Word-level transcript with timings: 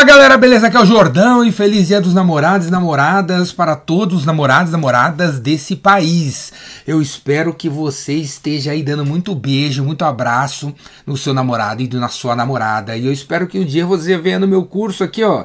Fala 0.00 0.12
galera, 0.12 0.38
beleza? 0.38 0.68
Aqui 0.68 0.78
é 0.78 0.80
o 0.80 0.86
Jordão 0.86 1.44
e 1.44 1.52
feliz 1.52 1.88
dia 1.88 2.00
dos 2.00 2.14
namorados 2.14 2.68
e 2.68 2.70
namoradas 2.70 3.52
para 3.52 3.76
todos 3.76 4.20
os 4.20 4.24
namorados 4.24 4.70
e 4.70 4.72
namoradas 4.72 5.38
desse 5.38 5.76
país. 5.76 6.54
Eu 6.86 7.02
espero 7.02 7.52
que 7.52 7.68
você 7.68 8.14
esteja 8.14 8.70
aí 8.70 8.82
dando 8.82 9.04
muito 9.04 9.34
beijo, 9.34 9.84
muito 9.84 10.02
abraço 10.02 10.74
no 11.06 11.18
seu 11.18 11.34
namorado 11.34 11.82
e 11.82 11.88
na 11.88 12.08
sua 12.08 12.34
namorada. 12.34 12.96
E 12.96 13.04
eu 13.04 13.12
espero 13.12 13.46
que 13.46 13.58
um 13.58 13.64
dia 13.64 13.84
você 13.84 14.16
venha 14.16 14.38
no 14.38 14.48
meu 14.48 14.64
curso 14.64 15.04
aqui, 15.04 15.22
ó. 15.22 15.44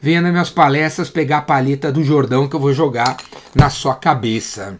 Venha 0.00 0.22
nas 0.22 0.32
minhas 0.32 0.48
palestras 0.48 1.10
pegar 1.10 1.36
a 1.36 1.42
paleta 1.42 1.92
do 1.92 2.02
Jordão 2.02 2.48
que 2.48 2.56
eu 2.56 2.60
vou 2.60 2.72
jogar 2.72 3.18
na 3.54 3.68
sua 3.68 3.94
cabeça. 3.94 4.78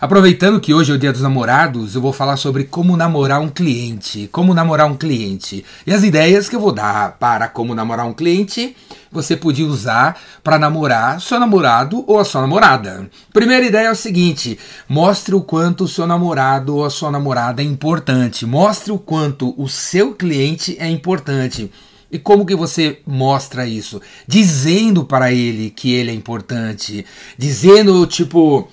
Aproveitando 0.00 0.60
que 0.60 0.72
hoje 0.72 0.90
é 0.90 0.94
o 0.94 0.98
Dia 0.98 1.12
dos 1.12 1.20
Namorados, 1.20 1.94
eu 1.94 2.00
vou 2.00 2.10
falar 2.10 2.38
sobre 2.38 2.64
como 2.64 2.96
namorar 2.96 3.38
um 3.38 3.50
cliente, 3.50 4.30
como 4.32 4.54
namorar 4.54 4.86
um 4.86 4.96
cliente. 4.96 5.62
E 5.86 5.92
as 5.92 6.02
ideias 6.02 6.48
que 6.48 6.56
eu 6.56 6.60
vou 6.60 6.72
dar 6.72 7.18
para 7.18 7.46
como 7.48 7.74
namorar 7.74 8.06
um 8.06 8.14
cliente, 8.14 8.74
você 9.12 9.36
podia 9.36 9.66
usar 9.66 10.18
para 10.42 10.58
namorar 10.58 11.20
seu 11.20 11.38
namorado 11.38 12.02
ou 12.06 12.18
a 12.18 12.24
sua 12.24 12.40
namorada. 12.40 13.10
Primeira 13.30 13.66
ideia 13.66 13.88
é 13.88 13.92
o 13.92 13.94
seguinte: 13.94 14.58
mostre 14.88 15.34
o 15.34 15.42
quanto 15.42 15.84
o 15.84 15.88
seu 15.88 16.06
namorado 16.06 16.76
ou 16.76 16.84
a 16.86 16.88
sua 16.88 17.10
namorada 17.10 17.60
é 17.60 17.64
importante. 17.66 18.46
Mostre 18.46 18.90
o 18.90 18.98
quanto 18.98 19.54
o 19.62 19.68
seu 19.68 20.14
cliente 20.14 20.78
é 20.80 20.88
importante. 20.88 21.70
E 22.10 22.18
como 22.18 22.44
que 22.44 22.56
você 22.56 23.00
mostra 23.06 23.66
isso? 23.66 24.00
Dizendo 24.26 25.04
para 25.04 25.30
ele 25.30 25.70
que 25.70 25.92
ele 25.92 26.10
é 26.10 26.14
importante, 26.14 27.04
dizendo 27.38 28.04
tipo, 28.06 28.68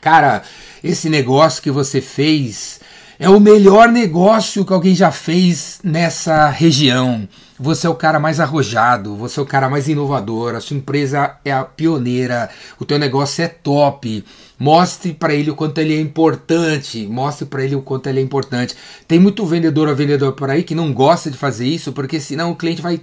Cara, 0.00 0.42
esse 0.82 1.08
negócio 1.08 1.62
que 1.62 1.70
você 1.70 2.00
fez 2.00 2.80
é 3.18 3.28
o 3.28 3.38
melhor 3.38 3.88
negócio 3.88 4.64
que 4.64 4.72
alguém 4.72 4.96
já 4.96 5.12
fez 5.12 5.78
nessa 5.84 6.48
região. 6.48 7.28
Você 7.56 7.86
é 7.86 7.90
o 7.90 7.94
cara 7.94 8.18
mais 8.18 8.40
arrojado, 8.40 9.14
você 9.14 9.38
é 9.38 9.42
o 9.42 9.46
cara 9.46 9.68
mais 9.68 9.86
inovador, 9.86 10.56
a 10.56 10.60
sua 10.60 10.76
empresa 10.76 11.36
é 11.44 11.52
a 11.52 11.62
pioneira, 11.62 12.50
o 12.80 12.84
teu 12.84 12.98
negócio 12.98 13.44
é 13.44 13.46
top. 13.46 14.24
Mostre 14.58 15.12
para 15.12 15.32
ele 15.32 15.52
o 15.52 15.54
quanto 15.54 15.78
ele 15.78 15.94
é 15.94 16.00
importante, 16.00 17.06
mostre 17.06 17.46
para 17.46 17.64
ele 17.64 17.76
o 17.76 17.82
quanto 17.82 18.08
ele 18.08 18.18
é 18.18 18.22
importante. 18.22 18.74
Tem 19.06 19.20
muito 19.20 19.46
vendedor 19.46 19.88
ou 19.88 19.94
vendedor 19.94 20.32
por 20.32 20.50
aí 20.50 20.64
que 20.64 20.74
não 20.74 20.92
gosta 20.92 21.30
de 21.30 21.36
fazer 21.36 21.66
isso, 21.66 21.92
porque 21.92 22.18
senão 22.18 22.50
o 22.50 22.56
cliente 22.56 22.82
vai 22.82 23.00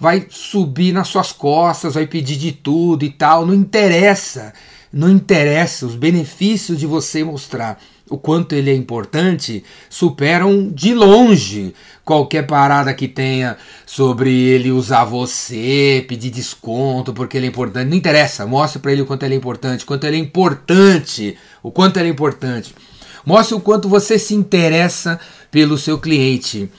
vai 0.00 0.26
subir 0.30 0.92
nas 0.92 1.08
suas 1.08 1.30
costas, 1.30 1.92
vai 1.92 2.06
pedir 2.06 2.36
de 2.36 2.52
tudo 2.52 3.04
e 3.04 3.10
tal, 3.10 3.44
não 3.44 3.52
interessa. 3.52 4.54
Não 4.92 5.10
interessa, 5.10 5.84
os 5.84 5.94
benefícios 5.94 6.78
de 6.78 6.86
você 6.86 7.22
mostrar 7.22 7.78
o 8.10 8.16
quanto 8.16 8.54
ele 8.54 8.70
é 8.70 8.74
importante 8.74 9.62
superam 9.90 10.70
de 10.70 10.94
longe 10.94 11.74
qualquer 12.04 12.46
parada 12.46 12.94
que 12.94 13.06
tenha 13.06 13.58
sobre 13.84 14.30
ele 14.30 14.70
usar 14.70 15.04
você, 15.04 16.04
pedir 16.08 16.30
desconto 16.30 17.12
porque 17.12 17.36
ele 17.36 17.46
é 17.46 17.48
importante. 17.50 17.88
Não 17.88 17.96
interessa, 17.96 18.46
mostre 18.46 18.80
para 18.80 18.92
ele 18.92 19.02
o 19.02 19.06
quanto 19.06 19.24
ele 19.24 19.34
é 19.34 19.36
importante, 19.36 19.84
quanto 19.84 20.06
ele 20.06 20.16
é 20.16 20.20
importante, 20.20 21.36
o 21.62 21.70
quanto 21.70 21.98
ele 21.98 22.08
é 22.08 22.12
importante. 22.12 22.74
Mostre 23.26 23.54
o 23.54 23.60
quanto 23.60 23.90
você 23.90 24.18
se 24.18 24.34
interessa 24.34 25.20
pelo 25.50 25.76
seu 25.76 25.98
cliente. 25.98 26.70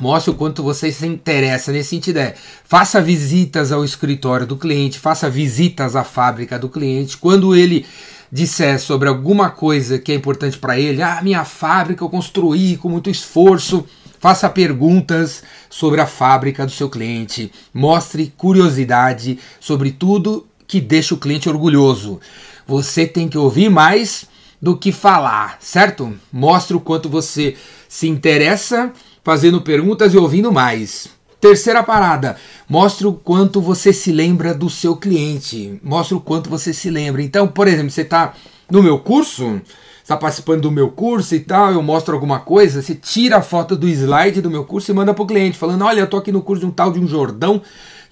Mostre 0.00 0.30
o 0.30 0.34
quanto 0.34 0.62
você 0.62 0.92
se 0.92 1.06
interessa 1.06 1.72
nesse 1.72 1.90
sentido. 1.90 2.18
É, 2.18 2.34
faça 2.64 3.00
visitas 3.00 3.72
ao 3.72 3.84
escritório 3.84 4.46
do 4.46 4.56
cliente, 4.56 4.98
faça 4.98 5.28
visitas 5.28 5.96
à 5.96 6.04
fábrica 6.04 6.58
do 6.58 6.68
cliente. 6.68 7.16
Quando 7.16 7.54
ele 7.54 7.84
disser 8.30 8.78
sobre 8.78 9.08
alguma 9.08 9.50
coisa 9.50 9.98
que 9.98 10.12
é 10.12 10.14
importante 10.14 10.58
para 10.58 10.78
ele, 10.78 11.02
ah, 11.02 11.20
minha 11.22 11.44
fábrica 11.44 12.04
eu 12.04 12.08
construí 12.08 12.76
com 12.76 12.88
muito 12.88 13.10
esforço, 13.10 13.84
faça 14.20 14.48
perguntas 14.48 15.42
sobre 15.68 16.00
a 16.00 16.06
fábrica 16.06 16.64
do 16.64 16.72
seu 16.72 16.88
cliente. 16.88 17.50
Mostre 17.72 18.32
curiosidade 18.36 19.38
sobre 19.58 19.90
tudo 19.90 20.46
que 20.66 20.80
deixa 20.80 21.14
o 21.14 21.18
cliente 21.18 21.48
orgulhoso. 21.48 22.20
Você 22.66 23.06
tem 23.06 23.28
que 23.28 23.38
ouvir 23.38 23.70
mais 23.70 24.26
do 24.60 24.76
que 24.76 24.92
falar, 24.92 25.56
certo? 25.60 26.14
Mostre 26.32 26.76
o 26.76 26.80
quanto 26.80 27.08
você 27.08 27.56
se 27.88 28.06
interessa 28.06 28.92
fazendo 29.28 29.60
perguntas 29.60 30.14
e 30.14 30.16
ouvindo 30.16 30.50
mais. 30.50 31.10
Terceira 31.38 31.82
parada, 31.82 32.36
mostre 32.66 33.06
o 33.06 33.12
quanto 33.12 33.60
você 33.60 33.92
se 33.92 34.10
lembra 34.10 34.54
do 34.54 34.70
seu 34.70 34.96
cliente. 34.96 35.78
Mostre 35.84 36.14
o 36.14 36.20
quanto 36.20 36.48
você 36.48 36.72
se 36.72 36.88
lembra. 36.88 37.20
Então, 37.20 37.46
por 37.46 37.68
exemplo, 37.68 37.90
você 37.90 38.00
está 38.00 38.32
no 38.70 38.82
meu 38.82 38.98
curso, 38.98 39.60
está 40.02 40.16
participando 40.16 40.62
do 40.62 40.70
meu 40.70 40.88
curso 40.90 41.34
e 41.34 41.40
tal, 41.40 41.72
eu 41.72 41.82
mostro 41.82 42.14
alguma 42.14 42.40
coisa, 42.40 42.80
você 42.80 42.94
tira 42.94 43.36
a 43.36 43.42
foto 43.42 43.76
do 43.76 43.86
slide 43.86 44.40
do 44.40 44.50
meu 44.50 44.64
curso 44.64 44.90
e 44.90 44.94
manda 44.94 45.12
para 45.12 45.22
o 45.22 45.26
cliente, 45.26 45.58
falando: 45.58 45.84
Olha, 45.84 46.00
eu 46.00 46.04
estou 46.06 46.18
aqui 46.18 46.32
no 46.32 46.40
curso 46.40 46.60
de 46.60 46.66
um 46.66 46.70
tal 46.70 46.90
de 46.90 46.98
um 46.98 47.06
Jordão, 47.06 47.60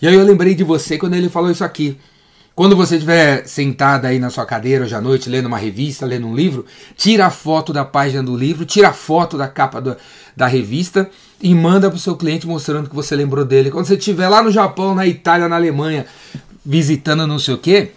e 0.03 0.07
aí 0.07 0.15
eu 0.15 0.23
lembrei 0.23 0.55
de 0.55 0.65
você 0.65 0.99
quando 0.99 1.15
ele 1.15 1.31
falou 1.31 1.51
isso 1.51 1.65
aqui. 1.65 1.97
Quando 2.57 2.75
você 2.75 2.95
estiver 2.95 3.47
sentado 3.47 4.07
aí 4.07 4.19
na 4.19 4.31
sua 4.31 4.47
cadeira 4.47 4.87
hoje 4.87 4.95
à 4.95 5.01
noite, 5.01 5.29
lendo 5.29 5.45
uma 5.45 5.59
revista, 5.59 6.07
lendo 6.07 6.27
um 6.27 6.35
livro, 6.35 6.65
tira 6.97 7.27
a 7.27 7.31
foto 7.31 7.71
da 7.71 7.85
página 7.85 8.23
do 8.23 8.35
livro, 8.35 8.65
tira 8.65 8.89
a 8.89 8.93
foto 8.95 9.37
da 9.37 9.47
capa 9.47 9.79
do, 9.79 9.95
da 10.35 10.47
revista 10.47 11.11
e 11.39 11.55
manda 11.55 11.91
para 11.91 11.99
o 11.99 12.01
seu 12.01 12.17
cliente 12.17 12.47
mostrando 12.47 12.89
que 12.89 12.95
você 12.95 13.15
lembrou 13.15 13.45
dele. 13.45 13.71
Quando 13.71 13.85
você 13.85 13.97
estiver 13.97 14.27
lá 14.31 14.43
no 14.43 14.51
Japão, 14.51 14.95
na 14.95 15.07
Itália, 15.07 15.51
na 15.51 15.57
Alemanha, 15.57 16.07
visitando 16.65 17.27
não 17.27 17.39
sei 17.39 17.53
o 17.53 17.59
que, 17.59 17.91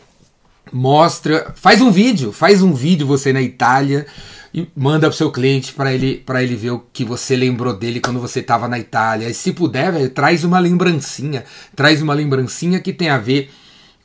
mostra, 0.74 1.54
faz 1.56 1.82
um 1.82 1.90
vídeo, 1.90 2.34
faz 2.34 2.62
um 2.62 2.74
vídeo 2.74 3.08
você 3.08 3.32
na 3.32 3.42
Itália 3.42 4.06
e 4.54 4.68
manda 4.76 5.08
para 5.08 5.14
o 5.14 5.18
seu 5.18 5.32
cliente 5.32 5.72
para 5.72 5.94
ele 5.94 6.18
para 6.18 6.44
ele 6.44 6.58
ver 6.58 6.72
o 6.72 6.84
que 6.92 7.06
você 7.06 7.34
lembrou 7.34 7.74
dele 7.74 8.02
quando 8.02 8.20
você 8.20 8.42
estava 8.42 8.68
na 8.68 8.78
Itália. 8.78 9.30
E 9.30 9.34
se 9.34 9.54
puder, 9.54 9.94
véio, 9.94 10.10
traz 10.10 10.44
uma 10.44 10.60
lembrancinha, 10.60 11.46
traz 11.74 12.02
uma 12.02 12.14
lembrancinha 12.14 12.82
que 12.82 12.92
tem 12.92 13.08
a 13.08 13.18
ver 13.18 13.50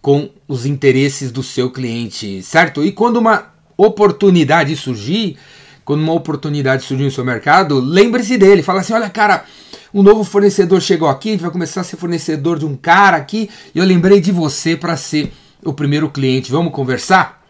com 0.04 0.28
os 0.46 0.66
interesses 0.66 1.32
do 1.32 1.42
seu 1.42 1.70
cliente, 1.70 2.42
certo? 2.42 2.84
E 2.84 2.92
quando 2.92 3.16
uma 3.16 3.54
oportunidade 3.74 4.76
surgir, 4.76 5.38
quando 5.82 6.02
uma 6.02 6.12
oportunidade 6.12 6.84
surgir 6.84 7.04
no 7.04 7.10
seu 7.10 7.24
mercado, 7.24 7.80
lembre-se 7.80 8.36
dele. 8.36 8.62
Fala 8.62 8.80
assim: 8.80 8.92
olha, 8.92 9.08
cara, 9.08 9.46
um 9.94 10.02
novo 10.02 10.22
fornecedor 10.22 10.82
chegou 10.82 11.08
aqui, 11.08 11.38
vai 11.38 11.50
começar 11.50 11.80
a 11.80 11.84
ser 11.84 11.96
fornecedor 11.96 12.58
de 12.58 12.66
um 12.66 12.76
cara 12.76 13.16
aqui, 13.16 13.48
e 13.74 13.78
eu 13.78 13.84
lembrei 13.86 14.20
de 14.20 14.30
você 14.30 14.76
para 14.76 14.94
ser 14.94 15.32
o 15.64 15.72
primeiro 15.72 16.10
cliente. 16.10 16.52
Vamos 16.52 16.74
conversar? 16.74 17.42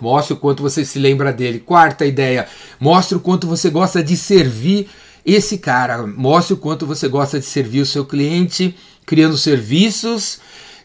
Mostre 0.00 0.34
o 0.34 0.36
quanto 0.36 0.62
você 0.62 0.84
se 0.84 1.00
lembra 1.00 1.32
dele. 1.32 1.58
Quarta 1.58 2.06
ideia: 2.06 2.46
mostre 2.78 3.16
o 3.16 3.20
quanto 3.20 3.48
você 3.48 3.68
gosta 3.68 4.00
de 4.00 4.16
servir 4.16 4.88
esse 5.26 5.58
cara. 5.58 6.06
Mostre 6.06 6.54
o 6.54 6.56
quanto 6.56 6.86
você 6.86 7.08
gosta 7.08 7.40
de 7.40 7.46
servir 7.46 7.80
o 7.80 7.86
seu 7.86 8.04
cliente, 8.04 8.76
criando 9.04 9.36
serviços 9.36 10.38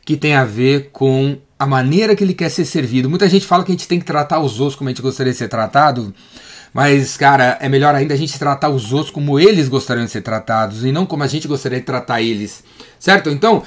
que 0.10 0.18
tem 0.18 0.34
a 0.34 0.44
ver 0.44 0.90
com 0.92 1.38
a 1.60 1.68
maneira 1.68 2.16
que 2.16 2.24
ele 2.24 2.34
quer 2.34 2.50
ser 2.50 2.66
servido. 2.66 3.08
Muita 3.08 3.30
gente 3.30 3.46
fala 3.46 3.64
que 3.64 3.72
a 3.72 3.76
gente 3.76 3.88
tem 3.88 4.00
que 4.00 4.06
tratar 4.08 4.40
os 4.40 4.60
outros 4.60 4.76
como 4.76 4.90
a 4.90 4.92
gente 4.92 5.04
gostaria 5.04 5.32
de 5.32 5.38
ser 5.38 5.48
tratado, 5.48 6.12
mas, 6.74 7.16
cara, 7.16 7.60
é 7.62 7.70
melhor 7.70 7.94
ainda 7.94 8.16
a 8.16 8.18
gente 8.18 8.40
tratar 8.40 8.70
os 8.70 8.92
outros 8.92 9.12
como 9.12 9.40
eles 9.40 9.70
gostariam 9.70 10.04
de 10.04 10.10
ser 10.10 10.22
tratados 10.22 10.84
e 10.84 10.92
não 10.92 11.06
como 11.06 11.22
a 11.22 11.28
gente 11.28 11.48
gostaria 11.48 11.80
de 11.80 11.86
tratar 11.86 12.24
eles, 12.24 12.64
certo? 12.98 13.30
Então, 13.30 13.62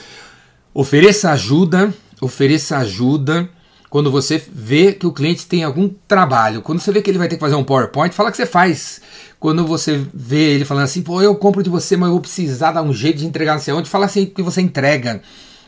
ofereça 0.74 1.30
ajuda, 1.30 1.94
ofereça 2.20 2.78
ajuda 2.78 3.48
quando 3.88 4.10
você 4.10 4.42
vê 4.52 4.92
que 4.94 5.06
o 5.06 5.12
cliente 5.12 5.46
tem 5.46 5.62
algum 5.62 5.88
trabalho. 6.08 6.60
Quando 6.60 6.80
você 6.80 6.90
vê 6.90 7.00
que 7.00 7.08
ele 7.08 7.18
vai 7.18 7.28
ter 7.28 7.36
que 7.36 7.40
fazer 7.40 7.54
um 7.54 7.62
PowerPoint, 7.62 8.12
fala 8.12 8.32
que 8.32 8.36
você 8.36 8.46
faz. 8.46 9.00
Quando 9.38 9.64
você 9.64 10.04
vê 10.12 10.54
ele 10.54 10.64
falando 10.64 10.84
assim, 10.86 11.02
pô, 11.02 11.22
eu 11.22 11.36
compro 11.36 11.62
de 11.62 11.70
você, 11.70 11.96
mas 11.96 12.08
eu 12.08 12.14
vou 12.14 12.20
precisar 12.20 12.72
dar 12.72 12.82
um 12.82 12.92
jeito 12.92 13.18
de 13.18 13.26
entregar 13.26 13.52
não 13.52 13.60
sei 13.60 13.72
onde, 13.72 13.88
fala 13.88 14.06
assim 14.06 14.26
que 14.26 14.42
você 14.42 14.60
entrega. 14.60 15.22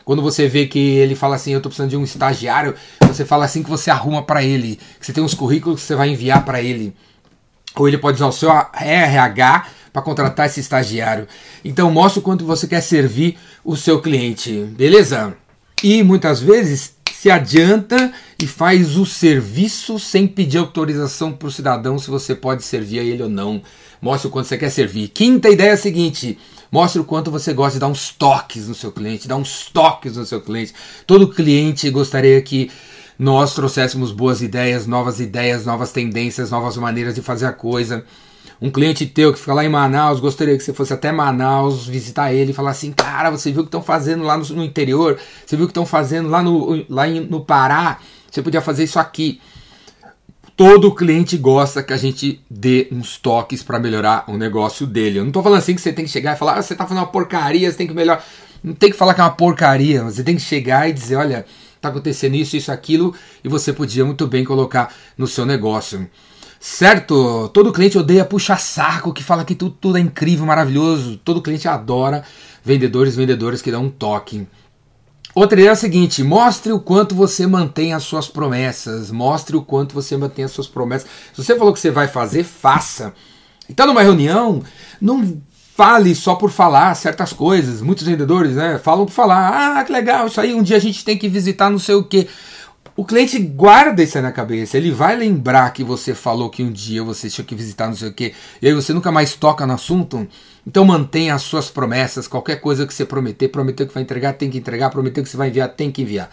Quando 0.05 0.21
você 0.21 0.47
vê 0.47 0.67
que 0.67 0.79
ele 0.79 1.15
fala 1.15 1.35
assim, 1.35 1.51
eu 1.51 1.59
tô 1.59 1.67
precisando 1.67 1.89
de 1.89 1.97
um 1.97 2.03
estagiário, 2.03 2.75
você 3.01 3.25
fala 3.25 3.43
assim 3.43 3.63
que 3.63 3.69
você 3.69 3.89
arruma 3.89 4.21
para 4.21 4.43
ele, 4.43 4.79
que 4.99 5.05
você 5.05 5.11
tem 5.11 5.23
uns 5.23 5.33
currículos 5.33 5.81
que 5.81 5.87
você 5.87 5.95
vai 5.95 6.09
enviar 6.09 6.45
para 6.45 6.61
ele. 6.61 6.95
Ou 7.75 7.87
ele 7.87 7.97
pode 7.97 8.17
usar 8.17 8.27
o 8.27 8.31
seu 8.31 8.49
RH 8.49 9.67
para 9.91 10.03
contratar 10.03 10.45
esse 10.45 10.59
estagiário. 10.59 11.27
Então 11.63 11.89
mostra 11.89 12.19
o 12.19 12.23
quanto 12.23 12.45
você 12.45 12.67
quer 12.67 12.81
servir 12.81 13.37
o 13.63 13.75
seu 13.75 13.99
cliente, 13.99 14.51
beleza? 14.77 15.35
E 15.83 16.03
muitas 16.03 16.39
vezes 16.39 16.93
se 17.11 17.31
adianta 17.31 18.13
e 18.39 18.45
faz 18.45 18.97
o 18.97 19.05
serviço 19.05 19.97
sem 19.97 20.27
pedir 20.27 20.59
autorização 20.59 21.31
para 21.31 21.47
o 21.47 21.51
cidadão 21.51 21.97
se 21.97 22.07
você 22.07 22.35
pode 22.35 22.63
servir 22.63 22.99
a 22.99 23.03
ele 23.03 23.23
ou 23.23 23.29
não. 23.29 23.63
Mostra 23.99 24.27
o 24.27 24.31
quanto 24.31 24.45
você 24.45 24.57
quer 24.59 24.69
servir. 24.69 25.07
Quinta 25.07 25.49
ideia 25.49 25.71
é 25.71 25.73
a 25.73 25.77
seguinte: 25.77 26.37
Mostre 26.71 26.99
o 26.99 27.05
quanto 27.05 27.31
você 27.31 27.53
gosta 27.53 27.73
de 27.73 27.79
dar 27.79 27.87
uns 27.87 28.09
toques 28.09 28.67
no 28.67 28.75
seu 28.75 28.91
cliente, 28.91 29.27
dar 29.27 29.37
uns 29.37 29.69
toques 29.71 30.17
no 30.17 30.25
seu 30.25 30.41
cliente. 30.41 30.73
Todo 31.05 31.27
cliente 31.27 31.89
gostaria 31.89 32.41
que 32.41 32.71
nós 33.17 33.53
trouxéssemos 33.53 34.11
boas 34.11 34.41
ideias, 34.41 34.85
novas 34.85 35.19
ideias, 35.19 35.65
novas 35.65 35.91
tendências, 35.91 36.51
novas 36.51 36.75
maneiras 36.77 37.15
de 37.15 37.21
fazer 37.21 37.45
a 37.45 37.53
coisa. 37.53 38.03
Um 38.61 38.69
cliente 38.69 39.05
teu 39.05 39.33
que 39.33 39.39
fica 39.39 39.53
lá 39.53 39.65
em 39.65 39.69
Manaus, 39.69 40.19
gostaria 40.19 40.57
que 40.57 40.63
você 40.63 40.73
fosse 40.73 40.93
até 40.93 41.11
Manaus 41.11 41.87
visitar 41.87 42.33
ele 42.33 42.51
e 42.51 42.53
falar 42.53 42.71
assim: 42.71 42.91
Cara, 42.91 43.29
você 43.29 43.51
viu 43.51 43.61
o 43.61 43.63
que 43.63 43.67
estão 43.67 43.81
fazendo 43.81 44.23
lá 44.23 44.37
no, 44.37 44.63
interior? 44.63 45.17
Você 45.45 45.55
viu 45.55 45.65
o 45.65 45.67
que 45.67 45.71
estão 45.71 45.85
fazendo 45.85 46.29
lá 46.29 46.41
no, 46.41 46.85
lá 46.89 47.05
no 47.07 47.41
Pará? 47.41 47.99
Você 48.31 48.41
podia 48.41 48.61
fazer 48.61 48.83
isso 48.83 48.99
aqui 48.99 49.41
todo 50.55 50.93
cliente 50.93 51.37
gosta 51.37 51.83
que 51.83 51.93
a 51.93 51.97
gente 51.97 52.41
dê 52.49 52.87
uns 52.91 53.17
toques 53.17 53.61
para 53.61 53.79
melhorar 53.79 54.23
o 54.27 54.37
negócio 54.37 54.87
dele. 54.87 55.19
Eu 55.19 55.25
não 55.25 55.31
tô 55.31 55.43
falando 55.43 55.59
assim 55.59 55.75
que 55.75 55.81
você 55.81 55.91
tem 55.91 56.05
que 56.05 56.11
chegar 56.11 56.35
e 56.35 56.39
falar, 56.39 56.57
ah, 56.57 56.61
você 56.61 56.75
tá 56.75 56.85
fazendo 56.85 56.99
uma 56.99 57.11
porcaria, 57.11 57.69
você 57.69 57.77
tem 57.77 57.87
que 57.87 57.93
melhorar. 57.93 58.25
Não 58.63 58.73
tem 58.73 58.89
que 58.89 58.97
falar 58.97 59.13
que 59.13 59.21
é 59.21 59.23
uma 59.23 59.31
porcaria, 59.31 60.03
você 60.03 60.23
tem 60.23 60.35
que 60.35 60.41
chegar 60.41 60.89
e 60.89 60.93
dizer, 60.93 61.17
olha, 61.17 61.45
tá 61.81 61.89
acontecendo 61.89 62.35
isso, 62.35 62.55
isso, 62.55 62.71
aquilo, 62.71 63.13
e 63.43 63.49
você 63.49 63.73
podia 63.73 64.05
muito 64.05 64.25
bem 64.27 64.43
colocar 64.43 64.93
no 65.17 65.27
seu 65.27 65.45
negócio. 65.45 66.09
Certo? 66.59 67.49
Todo 67.49 67.71
cliente 67.71 67.97
odeia 67.97 68.25
puxar 68.25 68.59
saco, 68.59 69.13
que 69.13 69.23
fala 69.23 69.45
que 69.45 69.53
tudo, 69.53 69.75
tudo 69.79 69.97
é 69.97 70.01
incrível, 70.01 70.45
maravilhoso. 70.45 71.17
Todo 71.23 71.41
cliente 71.41 71.67
adora 71.67 72.23
vendedores, 72.63 73.15
vendedoras 73.15 73.61
que 73.61 73.69
dão 73.69 73.83
um 73.83 73.89
toque. 73.89 74.47
Outra 75.35 75.59
ideia 75.59 75.71
é 75.71 75.73
a 75.73 75.75
seguinte: 75.75 76.23
mostre 76.23 76.71
o 76.71 76.79
quanto 76.79 77.13
você 77.13 77.45
mantém 77.45 77.93
as 77.93 78.03
suas 78.03 78.27
promessas. 78.29 79.11
Mostre 79.11 79.57
o 79.57 79.61
quanto 79.61 79.93
você 79.93 80.15
mantém 80.15 80.45
as 80.45 80.51
suas 80.51 80.67
promessas. 80.67 81.09
Se 81.33 81.43
você 81.43 81.57
falou 81.57 81.73
que 81.73 81.79
você 81.79 81.91
vai 81.91 82.07
fazer, 82.07 82.45
faça. 82.45 83.13
E 83.67 83.73
tá 83.73 83.85
numa 83.85 84.01
reunião, 84.01 84.63
não 85.01 85.41
fale 85.75 86.15
só 86.15 86.35
por 86.35 86.49
falar 86.49 86.95
certas 86.95 87.33
coisas. 87.33 87.81
Muitos 87.81 88.05
vendedores 88.05 88.55
né, 88.55 88.79
falam 88.81 89.05
por 89.05 89.11
falar. 89.11 89.79
Ah, 89.79 89.83
que 89.83 89.91
legal, 89.91 90.27
isso 90.27 90.39
aí 90.39 90.53
um 90.53 90.63
dia 90.63 90.77
a 90.77 90.81
gente 90.81 91.03
tem 91.03 91.17
que 91.17 91.27
visitar 91.27 91.69
não 91.69 91.79
sei 91.79 91.95
o 91.95 92.03
que. 92.03 92.29
O 92.95 93.03
cliente 93.03 93.37
guarda 93.37 94.01
isso 94.01 94.17
aí 94.17 94.23
na 94.23 94.31
cabeça, 94.31 94.77
ele 94.77 94.89
vai 94.89 95.17
lembrar 95.17 95.69
que 95.71 95.83
você 95.83 96.15
falou 96.15 96.49
que 96.49 96.63
um 96.63 96.71
dia 96.71 97.03
você 97.03 97.29
tinha 97.29 97.43
que 97.43 97.53
visitar 97.53 97.87
não 97.87 97.95
sei 97.95 98.07
o 98.07 98.13
que, 98.13 98.33
e 98.61 98.67
aí 98.67 98.73
você 98.73 98.93
nunca 98.93 99.11
mais 99.11 99.35
toca 99.35 99.67
no 99.67 99.73
assunto. 99.73 100.25
Então 100.65 100.83
mantenha 100.83 101.35
as 101.35 101.43
suas 101.43 101.69
promessas, 101.69 102.27
qualquer 102.27 102.59
coisa 102.59 102.87
que 102.87 102.93
você 102.93 103.05
prometer, 103.05 103.49
prometeu 103.49 103.87
que 103.87 103.93
vai 103.93 104.01
entregar, 104.01 104.33
tem 104.33 104.49
que 104.49 104.57
entregar, 104.57 104.89
prometeu 104.89 105.23
que 105.23 105.29
você 105.29 105.37
vai 105.37 105.49
enviar, 105.49 105.69
tem 105.69 105.91
que 105.91 106.01
enviar. 106.01 106.29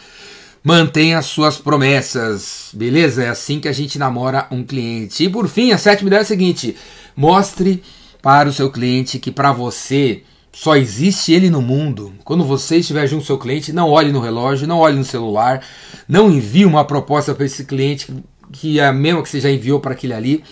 Mantenha 0.64 1.18
as 1.18 1.26
suas 1.26 1.58
promessas, 1.58 2.70
beleza? 2.72 3.24
É 3.24 3.28
assim 3.28 3.60
que 3.60 3.68
a 3.68 3.72
gente 3.72 3.98
namora 3.98 4.46
um 4.50 4.62
cliente. 4.62 5.24
E 5.24 5.28
por 5.28 5.48
fim, 5.48 5.72
a 5.72 5.78
sétima 5.78 6.08
ideia 6.08 6.20
é 6.20 6.22
a 6.22 6.26
seguinte: 6.26 6.76
mostre 7.16 7.82
para 8.22 8.48
o 8.48 8.52
seu 8.52 8.70
cliente 8.70 9.18
que 9.18 9.32
para 9.32 9.52
você 9.52 10.22
só 10.52 10.76
existe 10.76 11.32
ele 11.32 11.50
no 11.50 11.60
mundo. 11.60 12.12
Quando 12.24 12.44
você 12.44 12.76
estiver 12.76 13.06
junto 13.06 13.22
ao 13.22 13.26
seu 13.26 13.38
cliente, 13.38 13.72
não 13.72 13.90
olhe 13.90 14.12
no 14.12 14.20
relógio, 14.20 14.68
não 14.68 14.78
olhe 14.78 14.96
no 14.96 15.04
celular, 15.04 15.64
não 16.06 16.30
envie 16.30 16.64
uma 16.64 16.84
proposta 16.84 17.34
para 17.34 17.44
esse 17.44 17.64
cliente 17.64 18.14
que 18.52 18.78
é 18.78 18.86
a 18.86 18.92
mesma 18.92 19.22
que 19.22 19.30
você 19.30 19.40
já 19.40 19.50
enviou 19.50 19.80
para 19.80 19.92
aquele 19.92 20.12
ali. 20.12 20.44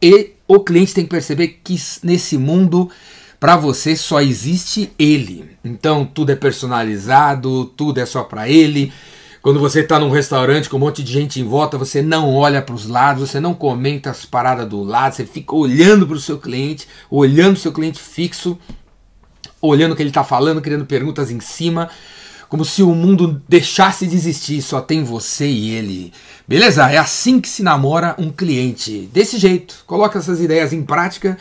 E 0.00 0.30
o 0.46 0.60
cliente 0.60 0.94
tem 0.94 1.04
que 1.04 1.10
perceber 1.10 1.60
que 1.62 1.76
nesse 2.02 2.38
mundo 2.38 2.88
para 3.38 3.56
você 3.56 3.96
só 3.96 4.20
existe 4.20 4.92
ele. 4.98 5.50
Então 5.64 6.04
tudo 6.04 6.30
é 6.30 6.36
personalizado, 6.36 7.66
tudo 7.76 7.98
é 8.00 8.06
só 8.06 8.24
para 8.24 8.48
ele. 8.48 8.92
Quando 9.40 9.60
você 9.60 9.80
está 9.80 9.98
num 9.98 10.10
restaurante 10.10 10.68
com 10.68 10.76
um 10.76 10.80
monte 10.80 11.02
de 11.02 11.12
gente 11.12 11.40
em 11.40 11.44
volta, 11.44 11.78
você 11.78 12.02
não 12.02 12.34
olha 12.34 12.60
para 12.60 12.74
os 12.74 12.86
lados, 12.86 13.30
você 13.30 13.38
não 13.38 13.54
comenta 13.54 14.10
as 14.10 14.24
paradas 14.24 14.68
do 14.68 14.82
lado, 14.82 15.14
você 15.14 15.24
fica 15.24 15.54
olhando 15.54 16.06
para 16.06 16.16
o 16.16 16.20
seu 16.20 16.38
cliente, 16.38 16.88
olhando 17.08 17.56
o 17.56 17.60
seu 17.60 17.72
cliente 17.72 18.00
fixo 18.00 18.58
olhando 19.60 19.92
o 19.92 19.96
que 19.96 20.02
ele 20.02 20.10
está 20.10 20.24
falando, 20.24 20.60
criando 20.60 20.86
perguntas 20.86 21.30
em 21.30 21.40
cima, 21.40 21.88
como 22.48 22.64
se 22.64 22.82
o 22.82 22.94
mundo 22.94 23.42
deixasse 23.48 24.06
de 24.06 24.16
existir, 24.16 24.62
só 24.62 24.80
tem 24.80 25.04
você 25.04 25.46
e 25.46 25.70
ele. 25.70 26.12
Beleza? 26.46 26.90
É 26.90 26.96
assim 26.96 27.40
que 27.40 27.48
se 27.48 27.62
namora 27.62 28.14
um 28.18 28.30
cliente. 28.30 29.08
Desse 29.12 29.36
jeito, 29.36 29.82
coloca 29.86 30.18
essas 30.18 30.40
ideias 30.40 30.72
em 30.72 30.82
prática 30.82 31.36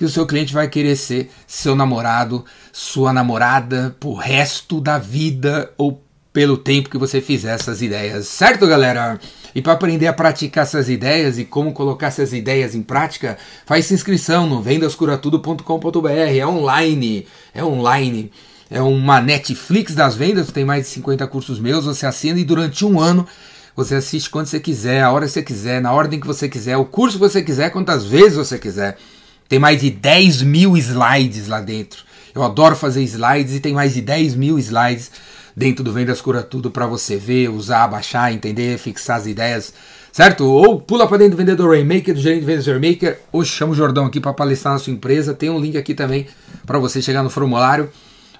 que 0.00 0.04
o 0.06 0.08
seu 0.08 0.24
cliente 0.24 0.54
vai 0.54 0.66
querer 0.66 0.96
ser 0.96 1.30
seu 1.46 1.76
namorado, 1.76 2.42
sua 2.72 3.12
namorada 3.12 3.94
pro 4.00 4.14
resto 4.14 4.80
da 4.80 4.96
vida 4.96 5.70
ou 5.76 6.02
pelo 6.32 6.56
tempo 6.56 6.88
que 6.88 6.96
você 6.96 7.20
fizer 7.20 7.50
essas 7.50 7.82
ideias. 7.82 8.26
Certo, 8.26 8.66
galera? 8.66 9.20
E 9.54 9.60
para 9.60 9.74
aprender 9.74 10.06
a 10.06 10.12
praticar 10.14 10.62
essas 10.62 10.88
ideias 10.88 11.38
e 11.38 11.44
como 11.44 11.74
colocar 11.74 12.06
essas 12.06 12.32
ideias 12.32 12.74
em 12.74 12.80
prática, 12.80 13.36
faz 13.66 13.90
inscrição 13.90 14.48
no 14.48 14.62
vendascuratudo.com.br. 14.62 16.08
É 16.08 16.46
online, 16.46 17.26
é 17.52 17.62
online. 17.62 18.32
É 18.70 18.80
uma 18.80 19.20
Netflix 19.20 19.94
das 19.94 20.14
vendas, 20.14 20.50
tem 20.50 20.64
mais 20.64 20.84
de 20.84 20.92
50 20.92 21.26
cursos 21.26 21.60
meus, 21.60 21.84
você 21.84 22.06
assina 22.06 22.40
e 22.40 22.44
durante 22.44 22.86
um 22.86 22.98
ano 22.98 23.28
você 23.76 23.96
assiste 23.96 24.30
quando 24.30 24.46
você 24.46 24.60
quiser, 24.60 25.02
a 25.02 25.12
hora 25.12 25.26
que 25.26 25.32
você 25.32 25.42
quiser, 25.42 25.82
na 25.82 25.92
ordem 25.92 26.18
que 26.18 26.26
você 26.26 26.48
quiser, 26.48 26.78
o 26.78 26.86
curso 26.86 27.18
que 27.18 27.28
você 27.28 27.42
quiser, 27.42 27.68
quantas 27.68 28.06
vezes 28.06 28.36
você 28.36 28.58
quiser. 28.58 28.96
Tem 29.50 29.58
mais 29.58 29.80
de 29.80 29.90
10 29.90 30.42
mil 30.42 30.76
slides 30.76 31.48
lá 31.48 31.60
dentro. 31.60 32.04
Eu 32.32 32.44
adoro 32.44 32.76
fazer 32.76 33.02
slides 33.02 33.56
e 33.56 33.58
tem 33.58 33.74
mais 33.74 33.94
de 33.94 34.00
10 34.00 34.36
mil 34.36 34.56
slides 34.60 35.10
dentro 35.56 35.82
do 35.82 35.92
Vendas 35.92 36.20
Cura 36.20 36.40
Tudo 36.40 36.70
para 36.70 36.86
você 36.86 37.16
ver, 37.16 37.48
usar, 37.48 37.88
baixar, 37.88 38.32
entender, 38.32 38.78
fixar 38.78 39.16
as 39.16 39.26
ideias, 39.26 39.74
certo? 40.12 40.44
Ou 40.44 40.80
pula 40.80 41.04
para 41.08 41.16
dentro 41.16 41.32
do 41.32 41.36
vendedor 41.36 41.70
Rainmaker, 41.70 42.14
do 42.14 42.20
gerente 42.20 42.42
de 42.42 42.46
vendas 42.46 42.64
Rainmaker, 42.64 43.18
ou 43.32 43.44
chama 43.44 43.72
o 43.72 43.74
Jordão 43.74 44.06
aqui 44.06 44.20
para 44.20 44.32
palestrar 44.32 44.74
na 44.74 44.78
sua 44.78 44.92
empresa. 44.92 45.34
Tem 45.34 45.50
um 45.50 45.58
link 45.58 45.76
aqui 45.76 45.94
também 45.94 46.28
para 46.64 46.78
você 46.78 47.02
chegar 47.02 47.24
no 47.24 47.28
formulário, 47.28 47.90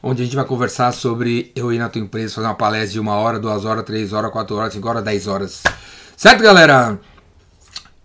onde 0.01 0.23
a 0.23 0.25
gente 0.25 0.37
vai 0.37 0.45
conversar 0.45 0.93
sobre 0.93 1.51
eu 1.57 1.73
ir 1.73 1.79
na 1.81 1.89
tua 1.89 2.01
empresa, 2.01 2.37
fazer 2.37 2.47
uma 2.47 2.55
palestra 2.55 2.93
de 2.93 3.01
uma 3.01 3.17
hora, 3.17 3.41
duas 3.41 3.65
horas, 3.65 3.85
três 3.85 4.13
horas, 4.13 4.31
quatro 4.31 4.55
horas, 4.55 4.73
cinco 4.73 4.89
horas, 4.89 5.03
dez 5.03 5.27
horas. 5.27 5.65
Certo, 6.17 6.41
galera? 6.41 7.01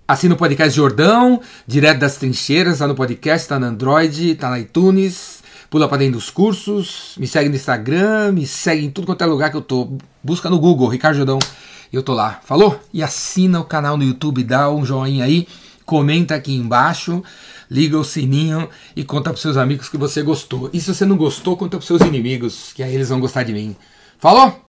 Assina 0.07 0.35
o 0.35 0.37
podcast 0.37 0.75
Jordão, 0.75 1.41
direto 1.65 1.97
das 1.97 2.17
trincheiras, 2.17 2.77
tá 2.77 2.87
no 2.87 2.93
podcast, 2.93 3.47
tá 3.47 3.57
no 3.57 3.65
Android, 3.65 4.35
tá 4.35 4.51
na 4.51 4.59
iTunes, 4.59 5.41
pula 5.67 5.87
para 5.87 5.97
dentro 5.97 6.19
dos 6.19 6.29
cursos, 6.29 7.15
me 7.17 7.25
segue 7.25 7.49
no 7.49 7.55
Instagram, 7.55 8.31
me 8.31 8.45
segue 8.45 8.85
em 8.85 8.91
tudo 8.91 9.07
quanto 9.07 9.23
é 9.23 9.25
lugar 9.25 9.49
que 9.49 9.57
eu 9.57 9.63
tô. 9.63 9.97
Busca 10.21 10.47
no 10.47 10.59
Google, 10.59 10.89
Ricardo 10.89 11.15
Jordão, 11.15 11.39
eu 11.91 12.03
tô 12.03 12.13
lá. 12.13 12.39
Falou? 12.45 12.79
E 12.93 13.01
assina 13.01 13.59
o 13.59 13.65
canal 13.65 13.97
no 13.97 14.03
YouTube, 14.03 14.43
dá 14.43 14.69
um 14.69 14.85
joinha 14.85 15.25
aí, 15.25 15.47
comenta 15.87 16.35
aqui 16.35 16.53
embaixo, 16.53 17.23
liga 17.69 17.97
o 17.97 18.03
sininho 18.03 18.69
e 18.95 19.03
conta 19.03 19.31
pros 19.31 19.41
seus 19.41 19.57
amigos 19.57 19.89
que 19.89 19.97
você 19.97 20.21
gostou. 20.21 20.69
E 20.71 20.79
se 20.79 20.93
você 20.93 21.03
não 21.03 21.17
gostou, 21.17 21.57
conta 21.57 21.77
pros 21.77 21.87
seus 21.87 22.01
inimigos, 22.01 22.73
que 22.75 22.83
aí 22.83 22.93
eles 22.93 23.09
vão 23.09 23.19
gostar 23.19 23.41
de 23.41 23.53
mim. 23.53 23.75
Falou? 24.19 24.63